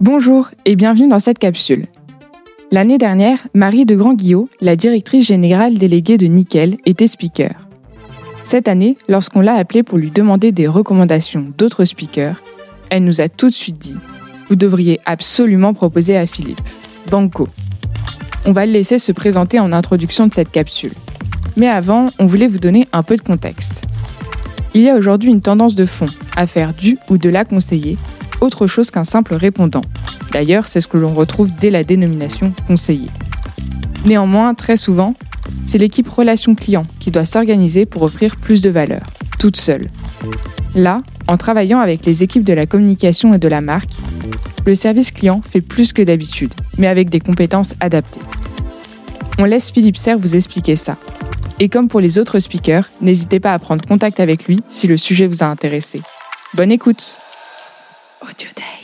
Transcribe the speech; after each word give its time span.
Bonjour 0.00 0.48
et 0.64 0.76
bienvenue 0.76 1.08
dans 1.10 1.18
cette 1.18 1.38
capsule. 1.38 1.84
L'année 2.72 2.96
dernière, 2.96 3.46
Marie 3.52 3.84
de 3.84 3.94
Grand-Guillot, 3.94 4.48
la 4.62 4.74
directrice 4.74 5.26
générale 5.26 5.76
déléguée 5.76 6.16
de 6.16 6.24
Nickel, 6.24 6.78
était 6.86 7.06
speaker. 7.06 7.68
Cette 8.42 8.66
année, 8.66 8.96
lorsqu'on 9.10 9.42
l'a 9.42 9.52
appelée 9.52 9.82
pour 9.82 9.98
lui 9.98 10.10
demander 10.10 10.52
des 10.52 10.66
recommandations 10.66 11.52
d'autres 11.58 11.84
speakers, 11.84 12.42
elle 12.88 13.04
nous 13.04 13.20
a 13.20 13.28
tout 13.28 13.48
de 13.50 13.54
suite 13.54 13.76
dit 13.76 13.98
Vous 14.48 14.56
devriez 14.56 15.00
absolument 15.04 15.74
proposer 15.74 16.16
à 16.16 16.24
Philippe. 16.24 16.62
Banco. 17.10 17.50
On 18.46 18.52
va 18.52 18.64
le 18.64 18.72
laisser 18.72 18.98
se 18.98 19.12
présenter 19.12 19.60
en 19.60 19.70
introduction 19.70 20.26
de 20.26 20.32
cette 20.32 20.50
capsule. 20.50 20.94
Mais 21.58 21.68
avant, 21.68 22.08
on 22.18 22.24
voulait 22.24 22.48
vous 22.48 22.58
donner 22.58 22.88
un 22.94 23.02
peu 23.02 23.18
de 23.18 23.22
contexte. 23.22 23.82
Il 24.72 24.80
y 24.80 24.88
a 24.88 24.96
aujourd'hui 24.96 25.28
une 25.28 25.42
tendance 25.42 25.74
de 25.74 25.84
fond 25.84 26.08
à 26.36 26.46
faire 26.46 26.72
du 26.72 26.96
ou 27.10 27.18
de 27.18 27.28
la 27.28 27.44
conseiller 27.44 27.98
autre 28.40 28.66
chose 28.66 28.90
qu'un 28.90 29.04
simple 29.04 29.34
répondant. 29.34 29.82
D'ailleurs, 30.32 30.66
c'est 30.66 30.80
ce 30.80 30.88
que 30.88 30.96
l'on 30.96 31.14
retrouve 31.14 31.50
dès 31.60 31.70
la 31.70 31.84
dénomination 31.84 32.52
conseiller. 32.66 33.10
Néanmoins, 34.04 34.54
très 34.54 34.76
souvent, 34.76 35.14
c'est 35.64 35.78
l'équipe 35.78 36.08
relation 36.08 36.54
client 36.54 36.86
qui 36.98 37.10
doit 37.10 37.24
s'organiser 37.24 37.86
pour 37.86 38.02
offrir 38.02 38.36
plus 38.36 38.62
de 38.62 38.70
valeur, 38.70 39.02
toute 39.38 39.56
seule. 39.56 39.90
Là, 40.74 41.02
en 41.26 41.36
travaillant 41.36 41.80
avec 41.80 42.06
les 42.06 42.22
équipes 42.22 42.44
de 42.44 42.52
la 42.52 42.66
communication 42.66 43.34
et 43.34 43.38
de 43.38 43.48
la 43.48 43.60
marque, 43.60 43.92
le 44.66 44.74
service 44.74 45.12
client 45.12 45.40
fait 45.42 45.60
plus 45.60 45.92
que 45.92 46.02
d'habitude, 46.02 46.54
mais 46.78 46.86
avec 46.86 47.10
des 47.10 47.20
compétences 47.20 47.74
adaptées. 47.80 48.20
On 49.38 49.44
laisse 49.44 49.70
Philippe 49.70 49.96
Serre 49.96 50.18
vous 50.18 50.36
expliquer 50.36 50.76
ça. 50.76 50.98
Et 51.60 51.68
comme 51.68 51.88
pour 51.88 52.00
les 52.00 52.18
autres 52.18 52.40
speakers, 52.40 52.90
n'hésitez 53.00 53.38
pas 53.38 53.52
à 53.52 53.58
prendre 53.58 53.86
contact 53.86 54.18
avec 54.18 54.46
lui 54.46 54.60
si 54.68 54.86
le 54.86 54.96
sujet 54.96 55.26
vous 55.26 55.42
a 55.42 55.46
intéressé. 55.46 56.00
Bonne 56.54 56.72
écoute 56.72 57.16
Audio 58.22 58.50
Days. 58.52 58.79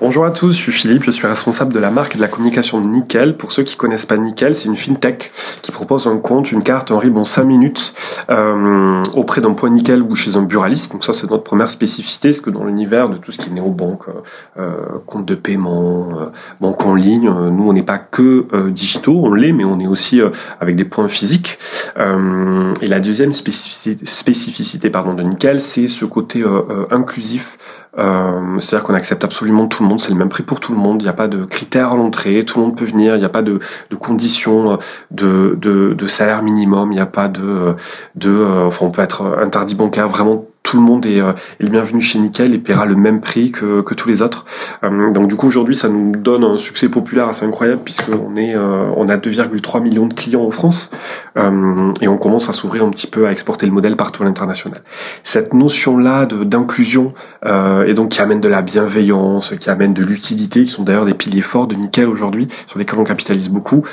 Bonjour 0.00 0.24
à 0.24 0.30
tous, 0.30 0.52
je 0.52 0.62
suis 0.62 0.72
Philippe, 0.72 1.04
je 1.04 1.10
suis 1.10 1.26
responsable 1.26 1.74
de 1.74 1.78
la 1.78 1.90
marque 1.90 2.14
et 2.14 2.16
de 2.16 2.22
la 2.22 2.28
communication 2.28 2.80
de 2.80 2.86
Nickel. 2.86 3.36
Pour 3.36 3.52
ceux 3.52 3.64
qui 3.64 3.76
connaissent 3.76 4.06
pas 4.06 4.16
Nickel, 4.16 4.54
c'est 4.54 4.70
une 4.70 4.76
fintech 4.76 5.30
qui 5.60 5.72
propose 5.72 6.06
un 6.06 6.16
compte, 6.16 6.52
une 6.52 6.62
carte 6.62 6.90
en 6.90 6.96
RIB 6.96 7.22
5 7.22 7.44
minutes 7.44 7.92
euh, 8.30 9.02
auprès 9.14 9.42
d'un 9.42 9.52
point 9.52 9.68
nickel 9.68 10.00
ou 10.00 10.14
chez 10.14 10.36
un 10.36 10.42
buraliste. 10.42 10.92
Donc 10.92 11.04
ça, 11.04 11.12
c'est 11.12 11.30
notre 11.30 11.44
première 11.44 11.68
spécificité, 11.68 12.30
parce 12.30 12.40
que 12.40 12.48
dans 12.48 12.64
l'univers 12.64 13.10
de 13.10 13.18
tout 13.18 13.30
ce 13.30 13.36
qui 13.36 13.50
est 13.50 13.52
néobanque, 13.52 14.08
euh, 14.08 14.12
euh 14.58 14.76
compte 15.04 15.26
de 15.26 15.34
paiement, 15.34 16.08
euh, 16.18 16.26
banque 16.62 16.86
en 16.86 16.94
ligne, 16.94 17.28
nous, 17.28 17.68
on 17.68 17.74
n'est 17.74 17.82
pas 17.82 17.98
que 17.98 18.70
digitaux, 18.70 19.20
on 19.22 19.34
l'est, 19.34 19.52
mais 19.52 19.66
on 19.66 19.80
est 19.80 19.86
aussi 19.86 20.22
avec 20.60 20.76
des 20.76 20.84
points 20.86 21.08
physiques. 21.08 21.58
et 21.98 22.86
la 22.86 23.00
deuxième 23.00 23.34
spécificité, 23.34 24.06
spécificité 24.06 24.88
pardon, 24.88 25.12
de 25.12 25.22
Nickel, 25.22 25.60
c'est 25.60 25.88
ce 25.88 26.06
côté 26.06 26.42
inclusif 26.90 27.58
euh, 28.00 28.58
C'est-à-dire 28.58 28.86
qu'on 28.86 28.94
accepte 28.94 29.24
absolument 29.24 29.66
tout 29.66 29.82
le 29.82 29.88
monde, 29.88 30.00
c'est 30.00 30.12
le 30.12 30.18
même 30.18 30.28
prix 30.28 30.42
pour 30.42 30.60
tout 30.60 30.72
le 30.72 30.78
monde, 30.78 31.00
il 31.00 31.04
n'y 31.04 31.10
a 31.10 31.14
pas 31.14 31.28
de 31.28 31.44
critères 31.44 31.92
à 31.92 31.96
l'entrée, 31.96 32.44
tout 32.44 32.58
le 32.58 32.66
monde 32.66 32.76
peut 32.76 32.84
venir, 32.84 33.14
il 33.14 33.18
n'y 33.18 33.24
a 33.24 33.30
pas 33.30 33.42
de, 33.42 33.60
conditions 34.00 34.78
de, 35.10 35.56
de, 35.60 35.94
de, 35.94 36.06
salaire 36.06 36.42
minimum, 36.42 36.92
il 36.92 36.96
n'y 36.96 37.00
a 37.00 37.06
pas 37.06 37.28
de, 37.28 37.74
de 38.16 38.30
euh, 38.30 38.66
enfin 38.66 38.86
on 38.86 38.90
peut 38.90 39.02
être 39.02 39.38
interdit 39.40 39.74
bancaire, 39.74 40.08
vraiment 40.08 40.46
tout 40.70 40.76
le 40.76 40.84
monde 40.84 41.04
est, 41.04 41.20
euh, 41.20 41.32
est, 41.58 41.64
le 41.64 41.68
bienvenu 41.68 42.00
chez 42.00 42.20
Nickel 42.20 42.54
et 42.54 42.58
paiera 42.58 42.86
le 42.86 42.94
même 42.94 43.20
prix 43.20 43.50
que, 43.50 43.80
que 43.80 43.92
tous 43.92 44.08
les 44.08 44.22
autres. 44.22 44.44
Euh, 44.84 45.10
donc 45.10 45.26
du 45.26 45.34
coup 45.34 45.48
aujourd'hui 45.48 45.74
ça 45.74 45.88
nous 45.88 46.12
donne 46.14 46.44
un 46.44 46.58
succès 46.58 46.88
populaire 46.88 47.26
assez 47.26 47.44
incroyable 47.44 47.82
puisqu'on 47.84 48.36
est 48.36 48.54
euh, 48.54 48.88
on 48.96 49.08
a 49.08 49.16
2,3 49.16 49.82
millions 49.82 50.06
de 50.06 50.14
clients 50.14 50.44
en 50.44 50.52
France 50.52 50.92
et 51.36 52.08
on 52.08 52.18
commence 52.18 52.48
à 52.50 52.52
s'ouvrir 52.52 52.84
un 52.84 52.90
petit 52.90 53.06
peu 53.06 53.26
à 53.26 53.32
exporter 53.32 53.64
le 53.64 53.72
modèle 53.72 53.96
partout 53.96 54.22
à 54.22 54.26
l'international. 54.26 54.82
Cette 55.24 55.54
notion 55.54 55.96
là 55.96 56.26
d'inclusion 56.26 57.14
et 57.46 57.94
donc 57.94 58.10
qui 58.10 58.20
amène 58.20 58.40
de 58.40 58.48
la 58.48 58.60
bienveillance, 58.60 59.54
qui 59.58 59.70
amène 59.70 59.94
de 59.94 60.02
l'utilité, 60.02 60.64
qui 60.64 60.68
sont 60.68 60.82
d'ailleurs 60.82 61.06
des 61.06 61.14
piliers 61.14 61.40
forts 61.40 61.66
de 61.66 61.76
Nickel 61.76 62.08
aujourd'hui 62.08 62.48
sur 62.66 62.78
lesquels 62.78 62.98
on 62.98 63.04
capitalise 63.04 63.48
beaucoup, 63.48 63.84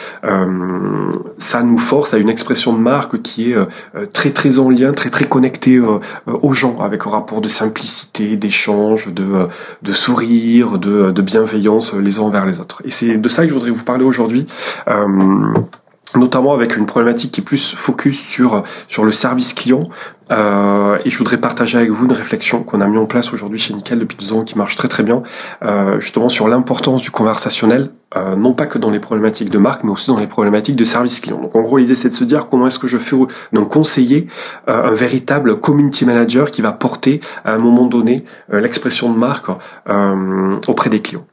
ça 1.37 1.63
nous 1.63 1.77
force 1.77 2.13
à 2.13 2.17
une 2.17 2.29
expression 2.29 2.73
de 2.73 2.79
marque 2.79 3.21
qui 3.21 3.51
est 3.51 3.55
très 4.11 4.31
très 4.31 4.59
en 4.59 4.69
lien, 4.69 4.91
très 4.91 5.09
très 5.09 5.25
connectée 5.25 5.79
aux 5.79 6.53
gens 6.53 6.66
avec 6.79 7.07
un 7.07 7.09
rapport 7.09 7.41
de 7.41 7.47
simplicité, 7.47 8.37
d'échange, 8.37 9.13
de, 9.13 9.47
de 9.81 9.91
sourire, 9.93 10.77
de, 10.77 11.11
de 11.11 11.21
bienveillance 11.21 11.93
les 11.93 12.19
uns 12.19 12.23
envers 12.23 12.45
les 12.45 12.59
autres. 12.59 12.81
Et 12.85 12.89
c'est 12.89 13.17
de 13.17 13.29
ça 13.29 13.43
que 13.43 13.49
je 13.49 13.53
voudrais 13.53 13.71
vous 13.71 13.83
parler 13.83 14.03
aujourd'hui. 14.05 14.45
Euh, 14.87 15.53
notamment 16.15 16.53
avec 16.53 16.77
une 16.77 16.85
problématique 16.85 17.31
qui 17.31 17.41
est 17.41 17.43
plus 17.43 17.75
focus 17.75 18.19
sur 18.19 18.63
sur 18.87 19.03
le 19.03 19.11
service 19.11 19.53
client. 19.53 19.89
Euh, 20.31 20.97
et 21.05 21.09
je 21.09 21.17
voudrais 21.17 21.37
partager 21.37 21.77
avec 21.77 21.89
vous 21.89 22.05
une 22.05 22.11
réflexion 22.11 22.61
qu'on 22.63 22.81
a 22.81 22.87
mis 22.87 22.97
en 22.97 23.05
place 23.05 23.31
aujourd'hui 23.31 23.59
chez 23.59 23.73
Nickel 23.73 23.99
depuis 23.99 24.17
deux 24.17 24.33
ans 24.33 24.43
qui 24.43 24.57
marche 24.57 24.75
très 24.75 24.89
très 24.89 25.03
bien 25.03 25.23
euh, 25.63 26.01
justement 26.01 26.27
sur 26.27 26.49
l'importance 26.49 27.01
du 27.01 27.11
conversationnel 27.11 27.91
euh, 28.17 28.35
non 28.35 28.51
pas 28.51 28.65
que 28.65 28.77
dans 28.77 28.89
les 28.89 28.99
problématiques 28.99 29.49
de 29.49 29.57
marque 29.57 29.85
mais 29.85 29.91
aussi 29.91 30.07
dans 30.07 30.19
les 30.19 30.27
problématiques 30.27 30.75
de 30.75 30.83
service 30.83 31.21
client. 31.21 31.39
Donc 31.41 31.55
en 31.55 31.61
gros 31.61 31.77
l'idée 31.77 31.95
c'est 31.95 32.09
de 32.09 32.13
se 32.13 32.25
dire 32.25 32.47
comment 32.47 32.67
est-ce 32.67 32.79
que 32.79 32.87
je 32.87 32.97
fais 32.97 33.15
d'un 33.53 33.63
conseiller 33.63 34.27
euh, 34.67 34.89
un 34.89 34.93
véritable 34.93 35.61
community 35.61 36.03
manager 36.03 36.51
qui 36.51 36.61
va 36.61 36.73
porter 36.73 37.21
à 37.45 37.53
un 37.53 37.57
moment 37.57 37.85
donné 37.85 38.25
l'expression 38.51 39.11
de 39.11 39.17
marque 39.17 39.47
auprès 40.67 40.89
des 40.89 41.01
clients 41.01 41.25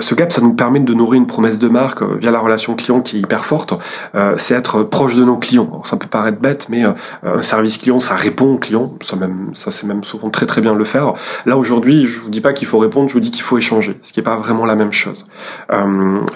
ce 0.00 0.14
gap, 0.14 0.32
ça 0.32 0.40
nous 0.40 0.54
permet 0.54 0.80
de 0.80 0.94
nourrir 0.94 1.20
une 1.20 1.26
promesse 1.26 1.58
de 1.58 1.68
marque 1.68 2.02
euh, 2.02 2.16
via 2.18 2.30
la 2.30 2.38
relation 2.38 2.74
client 2.74 3.00
qui 3.00 3.16
est 3.16 3.20
hyper 3.20 3.44
forte. 3.44 3.74
Euh, 4.14 4.34
c'est 4.36 4.54
être 4.54 4.82
proche 4.82 5.16
de 5.16 5.24
nos 5.24 5.36
clients. 5.36 5.82
ça 5.84 5.96
peut 5.96 6.08
paraître 6.08 6.40
bête, 6.40 6.66
mais 6.68 6.82
un 6.82 7.42
service 7.42 7.78
client, 7.78 8.00
ça 8.00 8.14
répond 8.14 8.54
aux 8.54 8.58
clients. 8.58 8.94
Ça 9.02 9.16
même, 9.16 9.50
ça 9.52 9.70
c'est 9.70 9.86
même 9.86 10.04
souvent 10.04 10.30
très 10.30 10.46
très 10.46 10.60
bien 10.60 10.74
le 10.74 10.84
faire. 10.84 11.12
Là 11.46 11.56
aujourd'hui, 11.56 12.06
je 12.06 12.20
vous 12.20 12.30
dis 12.30 12.40
pas 12.40 12.52
qu'il 12.52 12.66
faut 12.68 12.78
répondre, 12.78 13.08
je 13.08 13.14
vous 13.14 13.20
dis 13.20 13.30
qu'il 13.30 13.42
faut 13.42 13.58
échanger, 13.58 13.98
ce 14.02 14.12
qui 14.12 14.20
est 14.20 14.24
pas 14.24 14.36
vraiment 14.36 14.66
la 14.66 14.74
même 14.74 14.92
chose. 14.92 15.26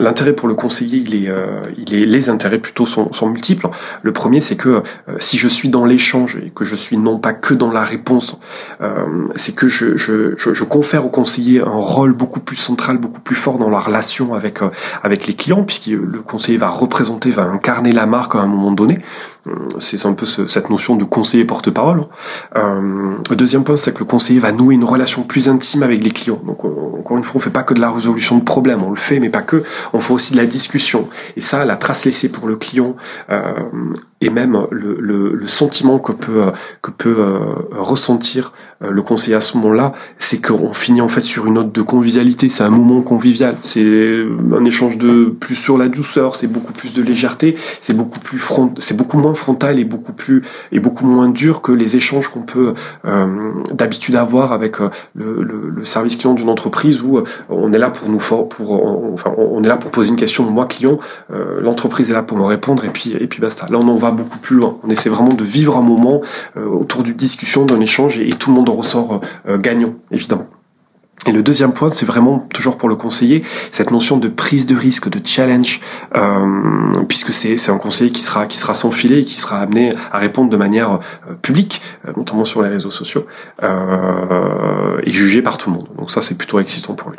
L'intérêt 0.00 0.32
pour 0.32 0.48
le 0.48 0.54
conseiller, 0.54 0.98
il 0.98 1.14
est, 1.14 1.32
il 1.76 1.94
est, 1.94 2.06
les 2.06 2.30
intérêts 2.30 2.58
plutôt 2.58 2.86
sont, 2.86 3.12
sont 3.12 3.28
multiples. 3.28 3.68
Le 4.02 4.12
premier, 4.12 4.40
c'est 4.40 4.56
que 4.56 4.82
si 5.18 5.38
je 5.38 5.48
suis 5.48 5.68
dans 5.68 5.84
l'échange 5.84 6.36
et 6.36 6.50
que 6.54 6.64
je 6.64 6.76
suis 6.76 6.96
non 6.96 7.18
pas 7.18 7.32
que 7.32 7.54
dans 7.54 7.70
la 7.70 7.82
réponse, 7.82 8.38
c'est 9.36 9.54
que 9.54 9.68
je, 9.68 9.96
je, 9.96 10.34
je, 10.36 10.54
je 10.54 10.64
confère 10.64 11.06
au 11.06 11.10
conseiller 11.10 11.60
un 11.60 11.70
rôle 11.70 12.12
beaucoup 12.12 12.40
plus 12.40 12.56
central, 12.56 12.98
beaucoup 12.98 13.20
plus 13.20 13.27
fort 13.34 13.58
dans 13.58 13.70
la 13.70 13.78
relation 13.78 14.34
avec 14.34 14.62
euh, 14.62 14.70
avec 15.02 15.26
les 15.26 15.34
clients, 15.34 15.64
puisque 15.64 15.86
le 15.86 16.20
conseiller 16.20 16.58
va 16.58 16.68
représenter, 16.68 17.30
va 17.30 17.42
incarner 17.42 17.92
la 17.92 18.06
marque 18.06 18.34
à 18.34 18.38
un 18.38 18.46
moment 18.46 18.72
donné. 18.72 19.00
Euh, 19.46 19.50
c'est 19.78 20.04
un 20.06 20.12
peu 20.12 20.26
cette 20.26 20.70
notion 20.70 20.96
de 20.96 21.04
conseiller 21.04 21.44
porte-parole. 21.44 22.02
Euh, 22.56 23.12
le 23.30 23.36
deuxième 23.36 23.64
point, 23.64 23.76
c'est 23.76 23.92
que 23.92 24.00
le 24.00 24.04
conseiller 24.04 24.40
va 24.40 24.52
nouer 24.52 24.74
une 24.74 24.84
relation 24.84 25.22
plus 25.22 25.48
intime 25.48 25.82
avec 25.82 26.02
les 26.02 26.10
clients. 26.10 26.40
Donc, 26.44 26.64
encore 26.64 27.16
une 27.16 27.24
fois, 27.24 27.36
on 27.36 27.40
fait 27.40 27.50
pas 27.50 27.62
que 27.62 27.74
de 27.74 27.80
la 27.80 27.90
résolution 27.90 28.38
de 28.38 28.44
problèmes, 28.44 28.82
on 28.82 28.90
le 28.90 28.96
fait, 28.96 29.20
mais 29.20 29.30
pas 29.30 29.42
que. 29.42 29.62
On 29.92 30.00
fait 30.00 30.12
aussi 30.12 30.32
de 30.32 30.38
la 30.38 30.46
discussion. 30.46 31.08
Et 31.36 31.40
ça, 31.40 31.64
la 31.64 31.76
trace 31.76 32.04
laissée 32.04 32.30
pour 32.30 32.48
le 32.48 32.56
client 32.56 32.96
euh, 33.30 33.40
et 34.20 34.30
même 34.30 34.66
le, 34.70 34.96
le, 35.00 35.32
le, 35.32 35.46
sentiment 35.46 35.98
que 35.98 36.12
peut 36.12 36.52
que 36.82 36.90
peut 36.90 37.16
euh, 37.18 37.38
ressentir 37.70 38.52
euh, 38.82 38.90
le 38.90 39.02
conseiller 39.02 39.36
à 39.36 39.40
ce 39.40 39.56
moment-là, 39.58 39.92
c'est 40.18 40.40
qu'on 40.40 40.72
finit 40.72 41.00
en 41.00 41.08
fait 41.08 41.20
sur 41.20 41.46
une 41.46 41.54
note 41.54 41.72
de 41.72 41.82
convivialité. 41.82 42.48
C'est 42.48 42.64
un 42.64 42.70
moment 42.70 43.00
convivial. 43.02 43.56
C'est 43.62 44.26
un 44.52 44.64
échange 44.64 44.98
de 44.98 45.26
plus 45.26 45.54
sur 45.54 45.78
la 45.78 45.88
douceur. 45.88 46.34
C'est 46.34 46.48
beaucoup 46.48 46.72
plus 46.72 46.94
de 46.94 47.02
légèreté. 47.02 47.56
C'est 47.80 47.96
beaucoup 47.96 48.18
plus 48.18 48.38
front. 48.38 48.74
C'est 48.78 48.96
beaucoup 48.96 49.18
moins 49.18 49.27
frontal 49.34 49.78
et 49.78 49.84
beaucoup 49.84 50.12
plus 50.12 50.42
et 50.72 50.80
beaucoup 50.80 51.06
moins 51.06 51.28
dur 51.28 51.62
que 51.62 51.72
les 51.72 51.96
échanges 51.96 52.28
qu'on 52.28 52.42
peut 52.42 52.74
euh, 53.04 53.52
d'habitude 53.72 54.16
avoir 54.16 54.52
avec 54.52 54.80
euh, 54.80 54.90
le, 55.14 55.42
le, 55.42 55.70
le, 55.70 55.84
service 55.84 56.16
client 56.16 56.34
d'une 56.34 56.48
entreprise 56.48 57.02
où 57.02 57.22
on 57.48 57.72
est 57.72 57.78
là 57.78 57.90
pour 57.90 58.08
nous 58.08 58.18
pour 58.18 58.72
enfin 59.12 59.32
on 59.38 59.62
est 59.62 59.68
là 59.68 59.76
pour 59.76 59.90
poser 59.90 60.10
une 60.10 60.16
question. 60.16 60.44
Moi 60.50 60.66
client, 60.66 60.98
l'entreprise 61.30 62.10
est 62.10 62.14
là 62.14 62.22
pour 62.22 62.36
me 62.36 62.44
répondre 62.44 62.84
et 62.84 62.90
puis 62.90 63.12
et 63.12 63.26
puis 63.26 63.40
basta. 63.40 63.66
Là 63.70 63.78
on 63.80 63.88
en 63.88 63.96
va 63.96 64.10
beaucoup 64.10 64.38
plus 64.38 64.56
loin. 64.56 64.76
On 64.82 64.90
essaie 64.90 65.08
vraiment 65.08 65.32
de 65.32 65.44
vivre 65.44 65.76
un 65.76 65.82
moment 65.82 66.20
euh, 66.56 66.66
autour 66.66 67.02
d'une 67.02 67.14
discussion, 67.16 67.64
d'un 67.64 67.80
échange, 67.80 68.18
et, 68.18 68.30
tout 68.30 68.50
le 68.50 68.56
monde 68.56 68.68
en 68.68 68.74
ressort 68.74 69.20
euh, 69.48 69.58
gagnant, 69.58 69.94
évidemment. 70.10 70.46
Et 71.28 71.32
le 71.32 71.42
deuxième 71.42 71.74
point, 71.74 71.90
c'est 71.90 72.06
vraiment 72.06 72.38
toujours 72.54 72.78
pour 72.78 72.88
le 72.88 72.96
conseiller 72.96 73.44
cette 73.70 73.90
notion 73.90 74.16
de 74.16 74.28
prise 74.28 74.66
de 74.66 74.74
risque, 74.74 75.10
de 75.10 75.20
challenge, 75.24 75.80
euh, 76.16 77.04
puisque 77.06 77.34
c'est 77.34 77.70
un 77.70 77.76
conseiller 77.76 78.10
qui 78.10 78.22
sera 78.22 78.46
qui 78.46 78.56
sera 78.56 78.72
sans 78.72 78.90
filet 78.90 79.20
et 79.20 79.24
qui 79.24 79.38
sera 79.38 79.58
amené 79.58 79.90
à 80.10 80.16
répondre 80.18 80.48
de 80.48 80.56
manière 80.56 81.00
publique, 81.42 81.82
notamment 82.16 82.46
sur 82.46 82.62
les 82.62 82.70
réseaux 82.70 82.90
sociaux, 82.90 83.26
et 83.62 85.10
jugé 85.10 85.42
par 85.42 85.58
tout 85.58 85.68
le 85.68 85.76
monde. 85.76 85.88
Donc 85.98 86.10
ça, 86.10 86.22
c'est 86.22 86.38
plutôt 86.38 86.60
excitant 86.60 86.94
pour 86.94 87.10
lui. 87.10 87.18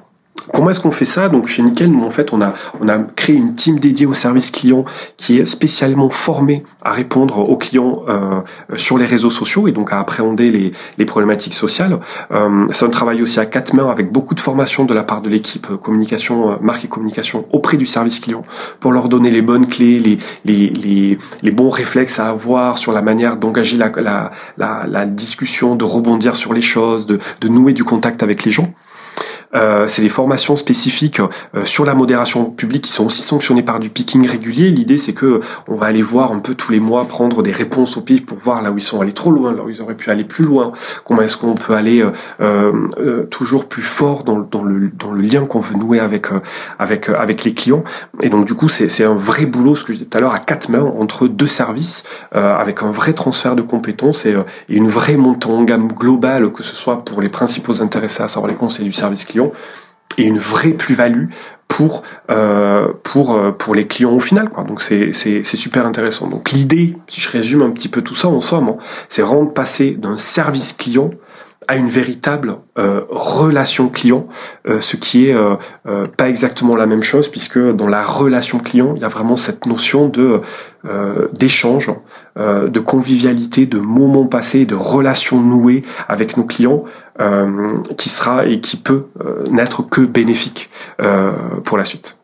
Comment 0.53 0.71
est-ce 0.71 0.79
qu'on 0.79 0.91
fait 0.91 1.05
ça 1.05 1.29
Donc 1.29 1.47
chez 1.47 1.61
Nickel, 1.61 1.91
nous 1.91 2.03
en 2.03 2.09
fait, 2.09 2.33
on 2.33 2.41
a 2.41 2.53
on 2.81 2.87
a 2.89 2.97
créé 2.99 3.35
une 3.35 3.53
team 3.53 3.79
dédiée 3.79 4.05
au 4.05 4.13
service 4.13 4.51
client 4.51 4.83
qui 5.17 5.39
est 5.39 5.45
spécialement 5.45 6.09
formée 6.09 6.63
à 6.83 6.91
répondre 6.91 7.37
aux 7.49 7.57
clients 7.57 7.93
euh, 8.07 8.41
sur 8.75 8.97
les 8.97 9.05
réseaux 9.05 9.29
sociaux 9.29 9.67
et 9.67 9.71
donc 9.71 9.93
à 9.93 9.99
appréhender 9.99 10.49
les, 10.49 10.71
les 10.97 11.05
problématiques 11.05 11.53
sociales. 11.53 11.99
Euh, 12.31 12.65
c'est 12.71 12.85
un 12.85 12.89
travail 12.89 13.21
aussi 13.21 13.39
à 13.39 13.45
quatre 13.45 13.73
mains 13.73 13.89
avec 13.89 14.11
beaucoup 14.11 14.35
de 14.35 14.39
formation 14.39 14.85
de 14.85 14.93
la 14.93 15.03
part 15.03 15.21
de 15.21 15.29
l'équipe 15.29 15.67
euh, 15.71 15.77
communication, 15.77 16.51
euh, 16.51 16.55
marque 16.61 16.85
et 16.85 16.87
communication 16.87 17.45
auprès 17.51 17.77
du 17.77 17.85
service 17.85 18.19
client 18.19 18.43
pour 18.79 18.91
leur 18.91 19.09
donner 19.09 19.31
les 19.31 19.41
bonnes 19.41 19.67
clés, 19.67 19.99
les 19.99 20.17
les 20.45 20.69
les, 20.69 21.17
les 21.41 21.51
bons 21.51 21.69
réflexes 21.69 22.19
à 22.19 22.29
avoir 22.29 22.77
sur 22.77 22.91
la 22.91 23.01
manière 23.01 23.37
d'engager 23.37 23.77
la, 23.77 23.91
la, 23.97 24.31
la, 24.57 24.85
la 24.87 25.05
discussion, 25.05 25.75
de 25.75 25.83
rebondir 25.83 26.35
sur 26.35 26.53
les 26.53 26.61
choses, 26.61 27.05
de, 27.05 27.19
de 27.41 27.47
nouer 27.47 27.73
du 27.73 27.83
contact 27.83 28.23
avec 28.23 28.43
les 28.43 28.51
gens. 28.51 28.73
Euh, 29.55 29.87
c'est 29.87 30.01
des 30.01 30.09
formations 30.09 30.55
spécifiques 30.55 31.19
euh, 31.19 31.65
sur 31.65 31.83
la 31.85 31.95
modération 31.95 32.45
publique 32.45 32.83
qui 32.83 32.91
sont 32.91 33.07
aussi 33.07 33.23
sanctionnées 33.23 33.63
par 33.63 33.79
du 33.79 33.89
picking 33.89 34.27
régulier. 34.27 34.69
L'idée, 34.69 34.97
c'est 34.97 35.13
que 35.13 35.39
on 35.67 35.75
va 35.75 35.87
aller 35.87 36.03
voir 36.03 36.31
un 36.31 36.39
peu 36.39 36.53
tous 36.53 36.71
les 36.71 36.79
mois, 36.79 37.05
prendre 37.05 37.41
des 37.41 37.51
réponses 37.51 37.97
au 37.97 38.01
pif 38.01 38.25
pour 38.25 38.37
voir 38.37 38.61
là 38.61 38.71
où 38.71 38.77
ils 38.77 38.83
sont 38.83 39.01
allés 39.01 39.11
trop 39.11 39.31
loin, 39.31 39.53
là 39.53 39.63
où 39.63 39.69
ils 39.69 39.81
auraient 39.81 39.95
pu 39.95 40.11
aller 40.11 40.23
plus 40.23 40.45
loin. 40.45 40.71
Comment 41.03 41.23
est-ce 41.23 41.37
qu'on 41.37 41.55
peut 41.55 41.73
aller 41.73 42.05
euh, 42.41 43.25
toujours 43.31 43.65
plus 43.65 43.81
fort 43.81 44.23
dans, 44.23 44.39
dans, 44.39 44.63
le, 44.63 44.89
dans 44.89 45.11
le 45.11 45.21
lien 45.21 45.45
qu'on 45.45 45.59
veut 45.59 45.75
nouer 45.75 45.99
avec 45.99 46.27
avec 46.77 47.09
avec 47.09 47.43
les 47.43 47.53
clients. 47.53 47.83
Et 48.21 48.29
donc 48.29 48.45
du 48.45 48.53
coup, 48.53 48.69
c'est 48.69 49.03
un 49.03 49.15
vrai 49.15 49.45
boulot, 49.45 49.75
ce 49.75 49.83
que 49.83 49.93
je 49.93 49.99
disais 49.99 50.09
tout 50.09 50.17
à 50.17 50.21
l'heure, 50.21 50.33
à 50.33 50.39
quatre 50.39 50.69
mains 50.69 50.83
entre 50.99 51.27
deux 51.27 51.47
services, 51.47 52.03
avec 52.31 52.83
un 52.83 52.91
vrai 52.91 53.13
transfert 53.13 53.55
de 53.55 53.61
compétences 53.61 54.25
et, 54.25 54.35
et 54.69 54.75
une 54.75 54.87
vraie 54.87 55.17
montée 55.17 55.47
en 55.47 55.63
gamme 55.63 55.87
globale, 55.87 56.51
que 56.51 56.63
ce 56.63 56.75
soit 56.75 57.03
pour 57.03 57.21
les 57.21 57.29
principaux 57.29 57.81
intéressés, 57.81 58.23
à 58.23 58.27
savoir 58.27 58.49
les 58.49 58.57
conseils 58.57 58.85
du 58.85 58.93
service 58.93 59.25
client, 59.25 59.38
et 60.17 60.23
une 60.23 60.37
vraie 60.37 60.71
plus-value 60.71 61.27
pour 61.67 62.03
euh, 62.29 62.91
pour 63.03 63.35
euh, 63.35 63.51
pour 63.51 63.75
les 63.75 63.87
clients 63.87 64.11
au 64.11 64.19
final 64.19 64.49
quoi. 64.49 64.63
Donc 64.63 64.81
c'est 64.81 65.43
super 65.43 65.85
intéressant. 65.85 66.27
Donc 66.27 66.51
l'idée 66.51 66.97
si 67.07 67.21
je 67.21 67.29
résume 67.29 67.61
un 67.61 67.71
petit 67.71 67.87
peu 67.87 68.01
tout 68.01 68.15
ça 68.15 68.27
en 68.27 68.41
somme 68.41 68.69
hein, 68.69 68.77
c'est 69.07 69.21
vraiment 69.21 69.43
de 69.43 69.51
passer 69.51 69.91
d'un 69.91 70.17
service 70.17 70.73
client 70.73 71.11
à 71.69 71.75
une 71.75 71.87
véritable 71.87 72.55
euh, 72.79 73.01
relation 73.11 73.89
client, 73.89 74.27
euh, 74.67 74.81
ce 74.81 74.95
qui 74.97 75.29
est 75.29 75.35
euh, 75.35 75.55
pas 76.17 76.27
exactement 76.27 76.75
la 76.75 76.87
même 76.87 77.03
chose 77.03 77.27
puisque 77.27 77.59
dans 77.59 77.87
la 77.87 78.01
relation 78.01 78.57
client, 78.57 78.93
il 78.95 79.03
y 79.03 79.05
a 79.05 79.07
vraiment 79.07 79.35
cette 79.35 79.67
notion 79.67 80.09
de 80.09 80.41
d'échange, 81.37 81.91
de 82.37 82.79
convivialité, 82.79 83.65
de 83.65 83.79
moments 83.79 84.27
passés, 84.27 84.65
de 84.65 84.75
relations 84.75 85.41
nouées 85.41 85.83
avec 86.07 86.37
nos 86.37 86.45
clients, 86.45 86.85
qui 87.97 88.07
sera 88.07 88.45
et 88.45 88.61
qui 88.61 88.77
peut 88.77 89.07
n'être 89.51 89.81
que 89.81 89.99
bénéfique 89.99 90.69
pour 91.65 91.77
la 91.77 91.83
suite. 91.83 92.18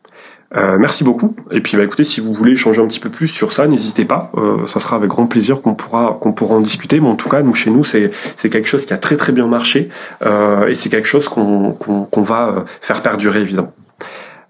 Euh, 0.55 0.77
merci 0.79 1.03
beaucoup. 1.03 1.35
Et 1.51 1.61
puis, 1.61 1.77
bah, 1.77 1.83
écoutez, 1.83 2.03
si 2.03 2.21
vous 2.21 2.33
voulez 2.33 2.53
échanger 2.53 2.81
un 2.81 2.87
petit 2.87 2.99
peu 2.99 3.09
plus 3.09 3.27
sur 3.27 3.51
ça, 3.51 3.67
n'hésitez 3.67 4.05
pas. 4.05 4.31
Euh, 4.35 4.65
ça 4.65 4.79
sera 4.79 4.95
avec 4.95 5.09
grand 5.09 5.27
plaisir 5.27 5.61
qu'on 5.61 5.75
pourra 5.75 6.17
qu'on 6.19 6.33
pourra 6.33 6.55
en 6.55 6.61
discuter. 6.61 6.99
Mais 6.99 7.09
en 7.09 7.15
tout 7.15 7.29
cas, 7.29 7.41
nous 7.41 7.53
chez 7.53 7.69
nous, 7.69 7.83
c'est 7.83 8.11
c'est 8.37 8.49
quelque 8.49 8.67
chose 8.67 8.85
qui 8.85 8.93
a 8.93 8.97
très 8.97 9.17
très 9.17 9.33
bien 9.33 9.47
marché 9.47 9.89
euh, 10.23 10.67
et 10.67 10.75
c'est 10.75 10.89
quelque 10.89 11.07
chose 11.07 11.27
qu'on 11.27 11.71
qu'on 11.73 12.21
va 12.21 12.65
faire 12.81 13.01
perdurer 13.01 13.41
évidemment. 13.41 13.73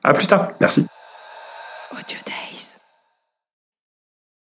À 0.03 0.13
plus 0.13 0.27
tard. 0.27 0.49
Merci. 0.61 0.85